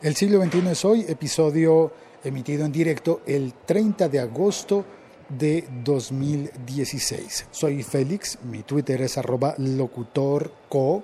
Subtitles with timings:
[0.00, 1.90] El siglo XXI es hoy, episodio
[2.22, 4.84] emitido en directo el 30 de agosto
[5.28, 7.48] de 2016.
[7.50, 11.02] Soy Félix, mi Twitter es arroba locutorco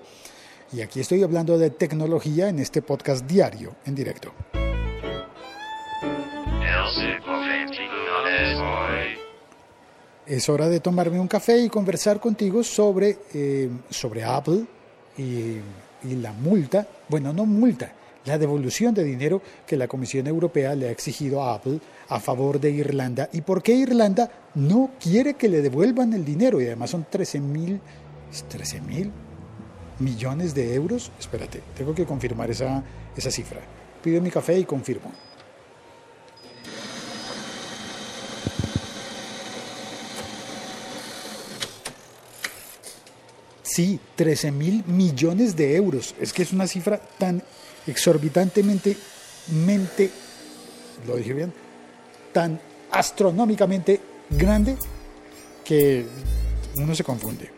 [0.73, 4.33] y aquí estoy hablando de tecnología en este podcast diario en directo.
[10.25, 14.65] Es hora de tomarme un café y conversar contigo sobre, eh, sobre Apple
[15.19, 15.57] y,
[16.05, 17.93] y la multa, bueno, no multa,
[18.25, 22.61] la devolución de dinero que la Comisión Europea le ha exigido a Apple a favor
[22.61, 26.91] de Irlanda y por qué Irlanda no quiere que le devuelvan el dinero y además
[26.91, 27.81] son 13 mil
[28.43, 29.13] 13 mil
[29.99, 31.13] millones de euros.
[31.19, 32.83] Espérate, tengo que confirmar esa,
[33.17, 33.61] esa cifra.
[34.03, 35.13] Pido mi café y confirmo.
[43.63, 46.15] Sí, 13 mil millones de euros.
[46.21, 47.43] Es que es una cifra tan
[47.87, 48.97] exorbitantemente,
[49.49, 50.11] mente,
[51.07, 51.53] lo dije bien,
[52.33, 54.77] tan astronómicamente grande
[55.65, 56.07] que
[56.77, 57.51] uno se confunde.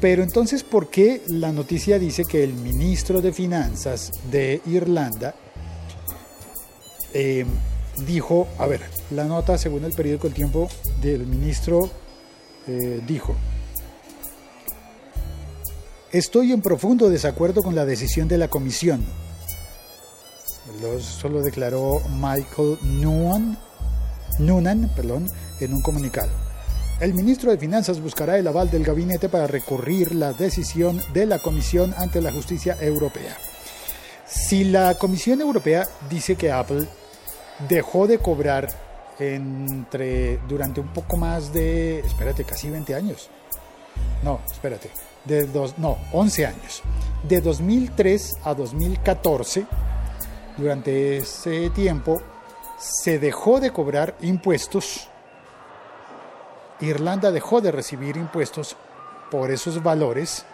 [0.00, 5.34] Pero entonces, ¿por qué la noticia dice que el ministro de Finanzas de Irlanda
[7.12, 7.44] eh,
[8.06, 10.68] dijo, a ver, la nota según el periódico El Tiempo
[11.00, 11.90] del ministro
[12.68, 13.34] eh, dijo,
[16.12, 19.04] estoy en profundo desacuerdo con la decisión de la comisión
[20.96, 23.58] eso lo declaró Michael Noonan,
[24.38, 25.28] Noonan perdón,
[25.60, 26.30] en un comunicado.
[27.00, 31.38] El ministro de Finanzas buscará el aval del gabinete para recurrir la decisión de la
[31.38, 33.36] Comisión ante la Justicia Europea.
[34.26, 36.88] Si la Comisión Europea dice que Apple
[37.68, 38.68] dejó de cobrar
[39.18, 43.30] entre durante un poco más de, espérate, casi 20 años.
[44.22, 44.90] No, espérate,
[45.24, 46.82] de dos, no, 11 años.
[47.28, 49.66] De 2003 a 2014
[50.58, 52.20] durante ese tiempo
[52.76, 55.08] se dejó de cobrar impuestos.
[56.80, 58.76] Irlanda dejó de recibir impuestos
[59.30, 60.44] por esos valores,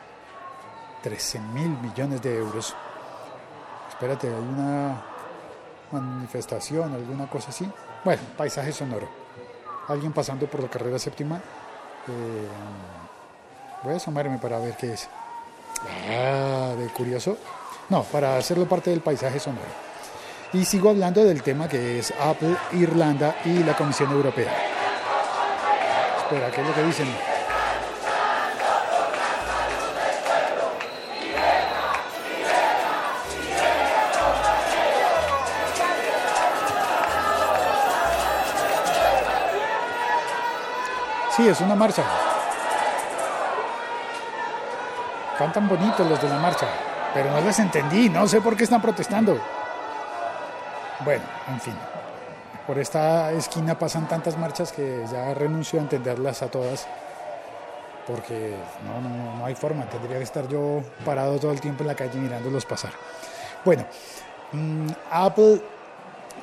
[1.02, 2.74] 13 mil millones de euros.
[3.88, 5.02] Espérate, hay una
[5.90, 7.70] manifestación, alguna cosa así.
[8.04, 9.08] Bueno, paisaje sonoro.
[9.88, 11.36] Alguien pasando por la carrera séptima.
[11.36, 12.48] Eh,
[13.82, 15.08] voy a asomarme para ver qué es.
[16.10, 17.36] Ah, de curioso.
[17.88, 19.83] No, para hacerlo parte del paisaje sonoro.
[20.54, 24.52] Y sigo hablando del tema que es Apple, Irlanda y la Comisión Europea.
[26.18, 27.08] Espera, ¿qué es lo que dicen?
[41.36, 42.04] Sí, es una marcha.
[45.36, 46.68] Cantan bonito los de la marcha,
[47.12, 49.40] pero no les entendí, no sé por qué están protestando.
[51.04, 51.74] Bueno, en fin,
[52.66, 56.86] por esta esquina pasan tantas marchas que ya renuncio a entenderlas a todas,
[58.06, 58.54] porque
[58.86, 62.18] no, no, hay forma, tendría que estar yo parado todo el tiempo en la calle
[62.18, 62.92] mirándolos pasar.
[63.64, 63.84] Bueno,
[64.52, 65.60] mm, Apple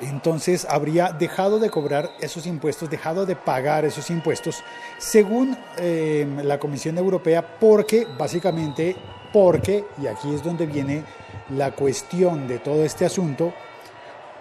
[0.01, 4.63] entonces habría dejado de cobrar esos impuestos, dejado de pagar esos impuestos,
[4.99, 8.95] según eh, la Comisión Europea, porque básicamente,
[9.33, 11.03] porque, y aquí es donde viene
[11.49, 13.53] la cuestión de todo este asunto,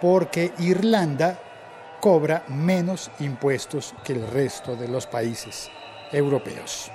[0.01, 1.39] porque Irlanda
[2.01, 5.69] cobra menos impuestos que el resto de los países
[6.11, 6.91] europeos.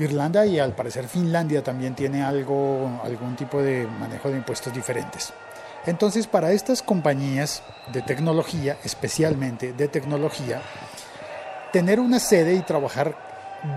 [0.00, 5.32] Irlanda y al parecer Finlandia también tiene algo, algún tipo de manejo de impuestos diferentes.
[5.86, 10.60] Entonces, para estas compañías de tecnología, especialmente de tecnología,
[11.72, 13.14] tener una sede y trabajar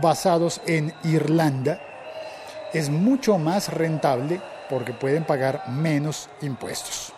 [0.02, 1.80] basados en Irlanda
[2.74, 7.14] es mucho más rentable porque pueden pagar menos impuestos.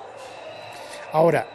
[1.15, 1.47] Ahora,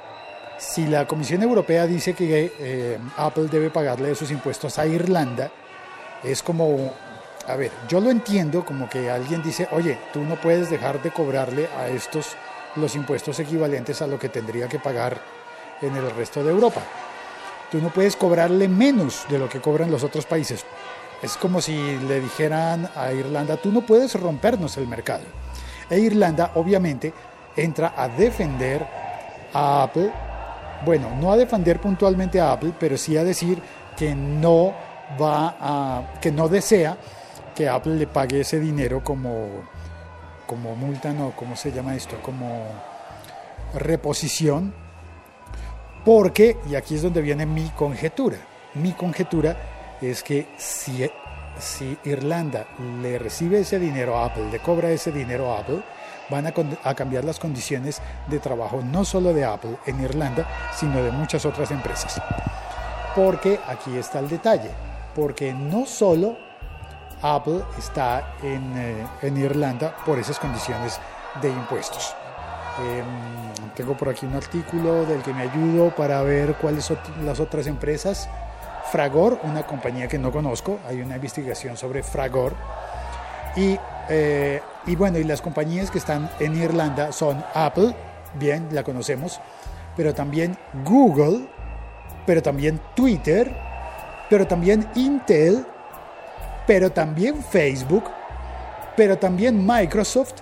[0.56, 5.50] si la Comisión Europea dice que eh, Apple debe pagarle esos impuestos a Irlanda,
[6.24, 6.90] es como,
[7.46, 11.10] a ver, yo lo entiendo como que alguien dice, oye, tú no puedes dejar de
[11.10, 12.28] cobrarle a estos
[12.74, 15.20] los impuestos equivalentes a lo que tendría que pagar
[15.82, 16.80] en el resto de Europa.
[17.70, 20.64] Tú no puedes cobrarle menos de lo que cobran los otros países.
[21.20, 25.24] Es como si le dijeran a Irlanda, tú no puedes rompernos el mercado.
[25.90, 27.12] E Irlanda, obviamente,
[27.56, 29.09] entra a defender
[29.52, 30.10] a Apple,
[30.84, 33.60] bueno, no a defender puntualmente a Apple, pero sí a decir
[33.96, 34.74] que no
[35.20, 36.96] va a, que no desea
[37.54, 39.48] que Apple le pague ese dinero como,
[40.46, 42.16] como multa, no, ¿cómo se llama esto?
[42.22, 42.64] Como
[43.74, 44.72] reposición,
[46.04, 48.38] porque, y aquí es donde viene mi conjetura,
[48.74, 49.56] mi conjetura
[50.00, 51.08] es que si,
[51.58, 52.66] si Irlanda
[53.02, 55.82] le recibe ese dinero a Apple, le cobra ese dinero a Apple,
[56.30, 61.10] van a, cambiar las condiciones de trabajo no solo de Apple en Irlanda, sino de
[61.10, 62.20] muchas otras empresas.
[63.14, 64.70] Porque aquí está el detalle,
[65.14, 66.36] porque no solo
[67.22, 71.00] Apple está en, eh, Irlanda por esas condiciones
[71.42, 72.14] de impuestos.
[72.78, 77.40] Em, tengo por aquí un artículo del que me ayudo para ver cuáles son las
[77.40, 78.28] otras empresas.
[78.90, 82.54] Fragor, una compañía que no conozco, hay una investigación sobre Fragor.
[83.56, 83.78] Y,
[84.08, 87.94] eh, y bueno, y las compañías que están en Irlanda son Apple,
[88.34, 89.40] bien, la conocemos,
[89.96, 91.48] pero también Google,
[92.26, 93.54] pero también Twitter,
[94.28, 95.66] pero también Intel,
[96.66, 98.04] pero también Facebook,
[98.96, 100.34] pero también Microsoft,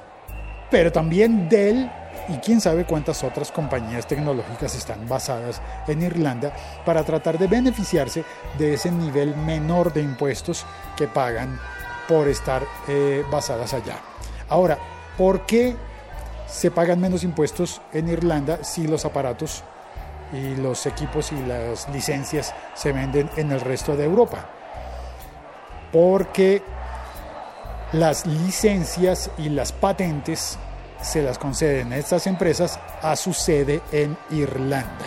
[0.70, 1.90] pero también Dell
[2.28, 6.52] y quién sabe cuántas otras compañías tecnológicas están basadas en Irlanda
[6.84, 8.24] para tratar de beneficiarse
[8.58, 11.58] de ese nivel menor de impuestos que pagan
[12.06, 13.96] por estar eh, basadas allá.
[14.48, 14.78] Ahora,
[15.16, 15.76] ¿por qué
[16.46, 19.62] se pagan menos impuestos en Irlanda si los aparatos
[20.32, 24.46] y los equipos y las licencias se venden en el resto de Europa?
[25.92, 26.62] Porque
[27.92, 30.58] las licencias y las patentes
[31.00, 35.06] se las conceden estas empresas a su sede en Irlanda.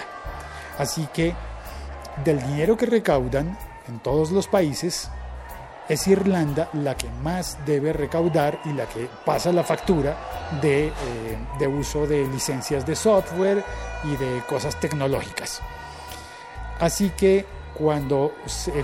[0.77, 1.35] Así que
[2.23, 3.57] del dinero que recaudan
[3.87, 5.09] en todos los países,
[5.87, 10.15] es Irlanda la que más debe recaudar y la que pasa la factura
[10.61, 10.91] de, eh,
[11.59, 13.63] de, uso de licencias de software
[14.03, 15.61] y de cosas tecnológicas.
[16.79, 18.33] Así que cuando,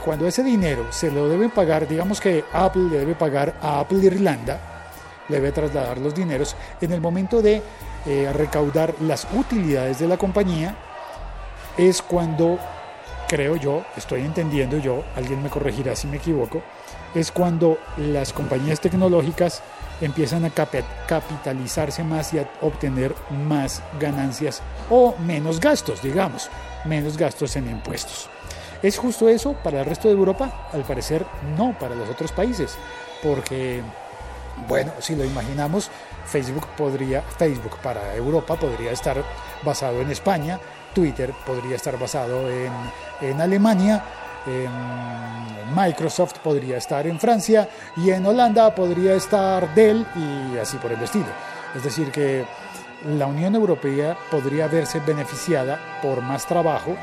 [0.04, 4.00] cuando ese dinero se lo debe pagar, digamos que Apple le debe pagar a Apple
[4.00, 4.60] Irlanda,
[5.30, 6.56] le debe trasladar los dineros.
[6.82, 7.62] En el momento de
[8.06, 10.76] eh, recaudar las utilidades de la compañía,
[11.78, 12.58] es cuando,
[13.28, 16.62] creo yo, estoy entendiendo yo, alguien me corregirá si me equivoco,
[17.18, 19.62] es cuando las compañías tecnológicas
[20.02, 23.16] empiezan a capitalizarse más y a obtener
[23.48, 26.50] más ganancias o menos gastos, digamos,
[26.86, 28.30] menos gastos en impuestos.
[28.84, 30.70] ¿Es justo eso para el resto de Europa?
[30.72, 31.26] Al parecer
[31.58, 32.78] no, para los otros países,
[33.24, 33.82] porque
[34.68, 35.90] bueno, si lo imaginamos,
[36.26, 39.24] Facebook podría, Facebook para Europa podría estar
[39.64, 40.60] basado en España,
[40.94, 42.72] Twitter podría estar basado en,
[43.22, 44.04] en Alemania,
[45.76, 51.02] Microsoft podría estar en Francia y en Holanda podría estar Dell y así por el
[51.02, 51.26] estilo.
[51.76, 52.46] Es decir, que
[53.06, 56.96] la Unión Europea podría verse beneficiada por más trabajo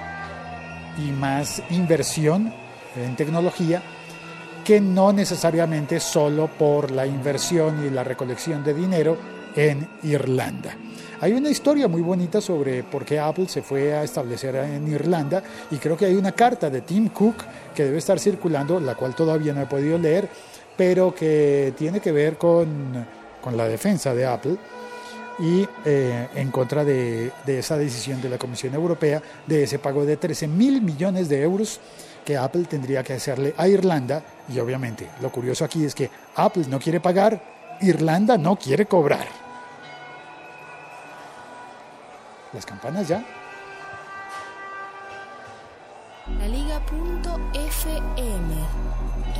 [0.99, 2.53] y más inversión
[2.97, 3.83] en tecnología
[4.65, 10.77] que no necesariamente solo por la inversión y la recolección de dinero en Irlanda.
[11.21, 15.43] Hay una historia muy bonita sobre por qué Apple se fue a establecer en Irlanda
[15.71, 17.37] y creo que hay una carta de Tim Cook
[17.75, 20.29] que debe estar circulando, la cual todavía no he podido leer,
[20.77, 23.07] pero que tiene que ver con,
[23.41, 24.57] con la defensa de Apple
[25.39, 30.05] y eh, en contra de, de, esa decisión de la Comisión Europea de ese pago
[30.05, 31.81] de 13 mil millones de euros
[32.25, 34.23] que Apple tendría que hacerle a Irlanda
[34.53, 37.41] y obviamente lo curioso aquí es que Apple no quiere pagar,
[37.81, 39.44] Irlanda no quiere cobrar.
[42.55, 43.25] Las campanas ya.
[46.39, 46.95] La Liga.fm.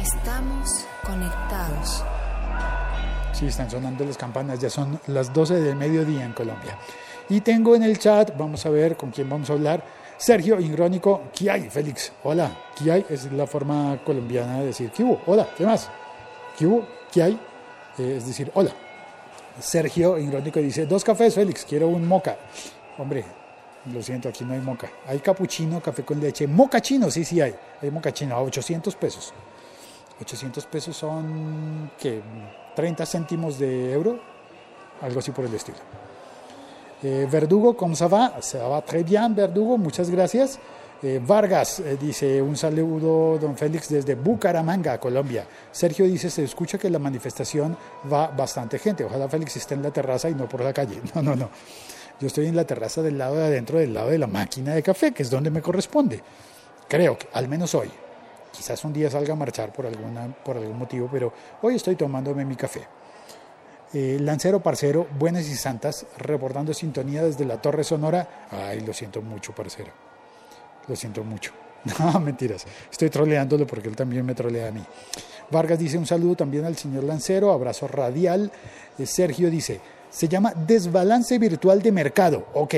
[0.03, 2.05] Estamos conectados.
[3.33, 6.77] Sí, están sonando las campanas, ya son las 12 del mediodía en Colombia.
[7.29, 9.83] Y tengo en el chat, vamos a ver con quién vamos a hablar
[10.17, 12.13] Sergio Ingrónico, hay, Félix.
[12.23, 12.51] Hola,
[12.91, 15.91] hay es la forma colombiana de decir ¿qué Hola, ¿qué más?
[17.13, 17.39] ¿Qué hay?
[17.99, 18.71] Eh, es decir, hola.
[19.61, 22.37] Sergio Ingrónico dice, dos cafés, Félix, quiero un moca.
[22.99, 23.25] Hombre,
[23.93, 24.91] lo siento, aquí no hay moca.
[25.07, 26.47] Hay capuchino, café con leche.
[26.47, 27.55] Moca chino, sí, sí hay.
[27.83, 29.33] Hay moca chino a 800 pesos.
[30.21, 32.23] 800 pesos son, ¿qué?
[32.77, 34.19] 30 céntimos de euro.
[35.03, 35.79] Algo así por el estilo.
[37.03, 38.41] Eh, Verdugo, ¿cómo se va?
[38.41, 40.59] Se va très bien, Verdugo, muchas gracias.
[41.03, 45.47] Eh, Vargas eh, dice un saludo, don Félix, desde Bucaramanga, Colombia.
[45.71, 47.77] Sergio dice, se escucha que la manifestación
[48.11, 49.05] va bastante gente.
[49.05, 51.03] Ojalá Félix esté en la terraza y no por la calle.
[51.15, 51.51] No, no, no.
[52.21, 54.83] Yo estoy en la terraza del lado de adentro, del lado de la máquina de
[54.83, 56.23] café, que es donde me corresponde.
[56.89, 57.91] Creo que, al menos hoy.
[58.53, 62.45] Quizás un día salga a marchar por, alguna, por algún motivo, pero hoy estoy tomándome
[62.45, 62.87] mi café.
[63.93, 68.47] Eh, Lancero Parcero, buenas y santas, reportando sintonía desde la Torre Sonora.
[68.51, 69.91] Ay, lo siento mucho, parcero.
[70.89, 71.53] Lo siento mucho.
[71.99, 72.65] No, mentiras.
[72.91, 74.83] Estoy troleándolo porque él también me trolea a mí.
[75.51, 78.51] Vargas dice un saludo también al señor Lancero, abrazo radial.
[78.99, 79.81] Eh, Sergio dice,
[80.15, 82.47] se llama desbalance virtual de mercado.
[82.55, 82.75] Ok,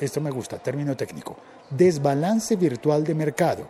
[0.00, 1.36] esto me gusta, término técnico.
[1.68, 3.68] Desbalance virtual de mercado.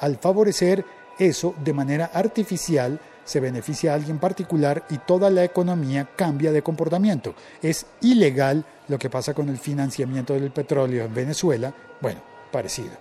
[0.00, 0.84] Al favorecer
[1.18, 6.60] eso de manera artificial, se beneficia a alguien particular y toda la economía cambia de
[6.60, 7.34] comportamiento.
[7.62, 11.72] Es ilegal lo que pasa con el financiamiento del petróleo en Venezuela.
[12.02, 12.20] Bueno,
[12.52, 12.92] parecido.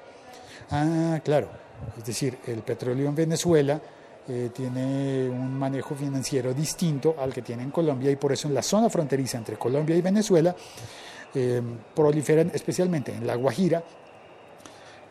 [0.71, 1.50] Ah, claro.
[1.97, 3.81] Es decir, el petróleo en Venezuela
[4.27, 8.53] eh, tiene un manejo financiero distinto al que tiene en Colombia y por eso en
[8.53, 10.55] la zona fronteriza entre Colombia y Venezuela
[11.35, 11.61] eh,
[11.93, 13.83] proliferan, especialmente en La Guajira,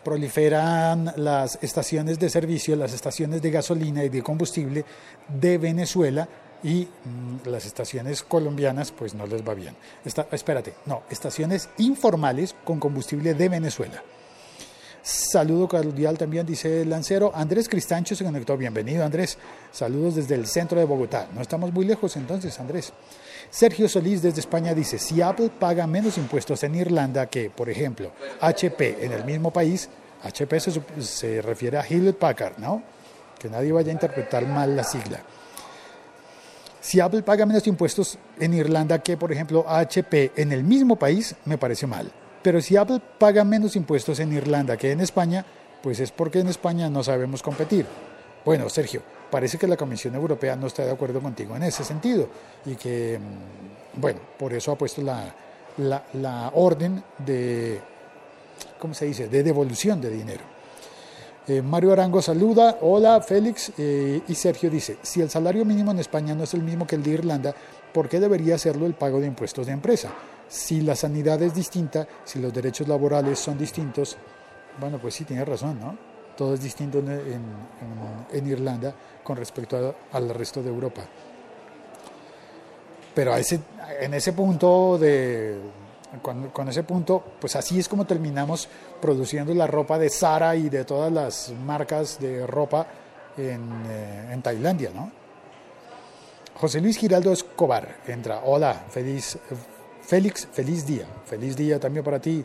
[0.02, 4.85] proliferan las estaciones de servicio, las estaciones de gasolina y de combustible
[5.28, 6.28] de Venezuela
[6.62, 9.76] y mm, las estaciones colombianas pues no les va bien.
[10.04, 14.02] espérate, no, estaciones informales con combustible de Venezuela.
[15.03, 17.33] Saludo cordial también, dice el lancero.
[17.35, 18.57] Andrés Cristancho se conectó.
[18.57, 19.37] Bienvenido, Andrés.
[19.73, 21.27] Saludos desde el centro de Bogotá.
[21.35, 22.93] No estamos muy lejos entonces, Andrés.
[23.51, 28.13] Sergio Solís desde España dice, si Apple paga menos impuestos en Irlanda que, por ejemplo,
[28.41, 29.89] HP en el mismo país,
[30.23, 32.81] HP se, refiere a Hewlett Packard, ¿no?
[33.41, 35.21] Que nadie vaya a interpretar mal la sigla.
[36.81, 41.35] Si Apple paga menos impuestos en Irlanda que, por ejemplo, HP en el mismo país,
[41.45, 42.13] me parece mal.
[42.43, 45.45] Pero si Apple paga menos impuestos en Irlanda que en España,
[45.83, 47.87] pues es porque en España no sabemos competir.
[48.45, 52.29] Bueno, Sergio, parece que la Comisión Europea no está de acuerdo contigo en ese sentido
[52.67, 57.81] y que, mm, bueno, por eso ha puesto la, orden de
[58.79, 60.45] ¿cómo se dice?, de devolución de dinero.
[61.47, 65.99] Eh, Mario Arango saluda, hola Félix, eh, y Sergio dice, si el salario mínimo en
[65.99, 67.55] España no es el mismo que el de Irlanda,
[67.93, 70.11] ¿por qué debería serlo el pago de impuestos de empresa?
[70.53, 74.19] Si la sanidad es distinta, si los derechos laborales son distintos,
[74.79, 75.97] bueno, pues sí, tiene razón, ¿no?
[76.37, 78.95] Todo es distinto en, Irlanda
[79.25, 81.01] con respecto al resto de Europa.
[83.15, 83.61] Pero a ese,
[83.99, 85.57] en ese punto de,
[86.21, 88.69] con, ese punto, pues así es como terminamos
[89.01, 92.87] produciendo la ropa de Zara y de todas las marcas de ropa
[93.39, 95.11] en, eh, Tailandia, ¿no?
[96.61, 98.43] José Luis Giraldo Escobar entra.
[98.45, 99.39] Hola, feliz,
[100.03, 101.07] Félix, feliz día.
[101.27, 102.45] Feliz día también para ti,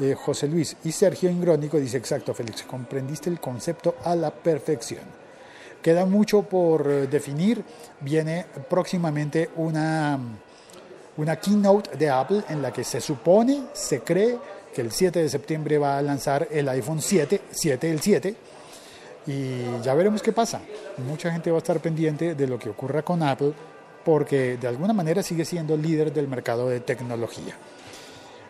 [0.00, 0.76] eh, José Luis.
[0.84, 5.02] Y Sergio Ingrónico dice, exacto, Félix, comprendiste el concepto a la perfección.
[5.82, 7.64] Queda mucho por eh, definir.
[8.00, 10.18] Viene próximamente una
[11.16, 14.38] una keynote de Apple en la que se supone, se cree
[14.74, 18.34] que el 7 de septiembre va a lanzar el iPhone 7, 7 el 7,
[19.26, 20.60] y ya veremos qué pasa.
[21.06, 23.52] Mucha gente va a estar pendiente de lo que ocurra con Apple
[24.04, 27.56] porque de alguna manera sigue siendo líder del mercado de tecnología.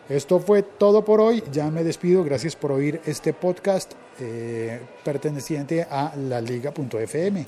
[0.09, 5.87] Esto fue todo por hoy, ya me despido, gracias por oír este podcast eh, perteneciente
[5.89, 7.45] a la liga.fm.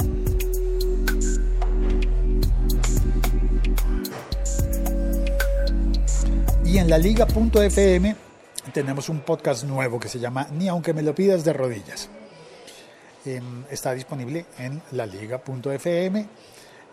[6.65, 8.15] Y en la liga.fm
[8.73, 12.09] tenemos un podcast nuevo que se llama Ni aunque me lo pidas de rodillas.
[13.25, 16.25] Em, está disponible en la liga.fm,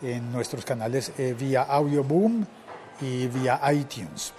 [0.03, 2.45] en nuestros canales eh, vía Audioboom
[3.01, 4.33] y vía iTunes.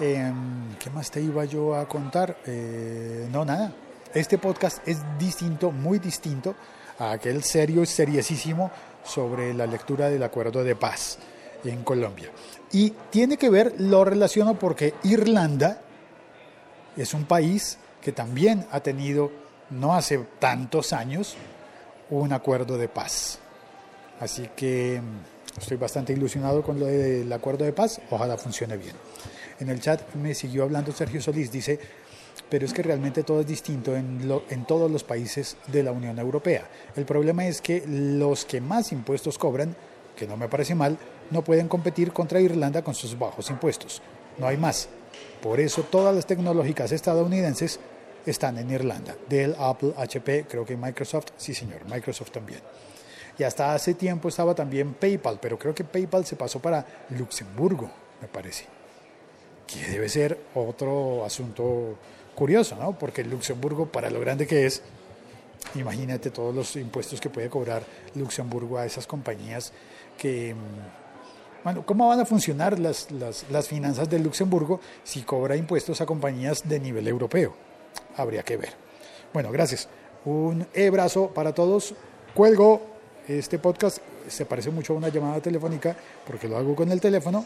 [0.00, 2.38] Em, ¿Qué más te iba yo a contar?
[2.46, 3.72] Eh, no, nada.
[4.14, 6.54] Este podcast es distinto, muy distinto
[6.98, 8.70] a aquel serio, seriosísimo
[9.04, 11.18] sobre la lectura del acuerdo de paz
[11.64, 12.30] en Colombia.
[12.72, 15.80] Y tiene que ver, lo relaciono porque Irlanda
[16.96, 19.30] es un país que también ha tenido,
[19.70, 21.36] no hace tantos años,
[22.10, 23.38] un acuerdo de paz.
[24.22, 28.94] Así que mm, estoy bastante ilusionado con lo del acuerdo de paz, ojalá funcione bien.
[29.58, 31.80] En el chat me siguió hablando Sergio Solís, dice,
[32.48, 36.20] pero es que realmente todo es distinto en, en todos los países de la Unión
[36.20, 36.68] Europea.
[36.94, 39.74] El problema es que los que más impuestos cobran,
[40.14, 40.98] que no me parece mal,
[41.32, 44.02] no pueden competir contra Irlanda con sus bajos impuestos.
[44.38, 44.88] No hay más.
[45.42, 47.80] Por eso todas las tecnológicas estadounidenses
[48.24, 49.16] están en Irlanda.
[49.28, 52.60] Dell, Apple, HP, creo que Microsoft, sí señor, Microsoft también.
[53.38, 57.90] Y hasta hace tiempo estaba también PayPal, pero creo que PayPal se pasó para Luxemburgo,
[58.20, 58.66] me parece.
[59.66, 61.96] Que debe ser otro asunto
[62.34, 62.98] curioso, ¿no?
[62.98, 64.82] Porque Luxemburgo, para lo grande que es,
[65.74, 67.82] imagínate todos los impuestos que puede cobrar
[68.14, 69.72] Luxemburgo a esas compañías
[70.18, 71.02] que mm,
[71.64, 76.68] bueno, ¿cómo van a funcionar las, las, finanzas de Luxemburgo si cobra impuestos a compañías
[76.68, 77.54] de nivel europeo?
[78.16, 78.70] Habría que ver.
[79.32, 79.88] Bueno, gracias.
[80.24, 81.94] Un abrazo para todos.
[82.34, 82.91] Cuelgo.
[83.28, 87.44] Este podcast se parece mucho a una llamada telefónica porque lo hago con el teléfono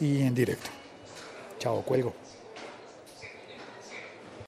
[0.00, 0.70] y en directo.
[1.58, 2.23] Chao, cuelgo.